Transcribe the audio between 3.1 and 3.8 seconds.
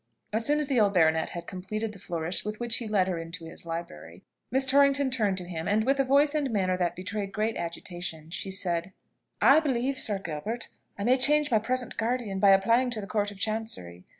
into his